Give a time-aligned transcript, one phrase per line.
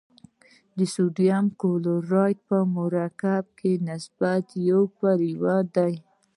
[0.77, 5.93] د سوډیم کلورایډ په مرکب کې نسبت یو پر یو دی.